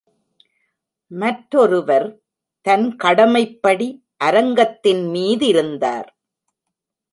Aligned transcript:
மற்றொருவர், 1.11 2.07
தன் 2.65 2.95
கடமைப்படி, 3.03 3.87
அரங்கத்தின் 4.17 5.03
மீதிருந்தார். 5.07 6.09